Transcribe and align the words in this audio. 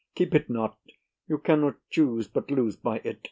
Keep 0.15 0.33
it 0.33 0.49
not; 0.49 0.79
you 1.27 1.37
cannot 1.37 1.75
choose 1.91 2.27
but 2.27 2.49
lose 2.49 2.75
by't. 2.75 3.19